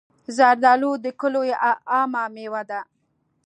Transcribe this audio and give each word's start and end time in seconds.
زردالو 0.35 0.91
د 1.03 1.05
کلیو 1.19 1.59
عامه 1.93 2.23
مېوه 2.33 2.61
ده. 2.69 2.79